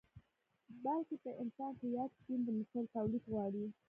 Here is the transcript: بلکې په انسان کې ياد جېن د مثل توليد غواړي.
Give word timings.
بلکې 0.83 1.15
په 1.23 1.31
انسان 1.41 1.71
کې 1.79 1.87
ياد 1.97 2.11
جېن 2.25 2.39
د 2.45 2.49
مثل 2.59 2.83
توليد 2.95 3.23
غواړي. 3.31 3.65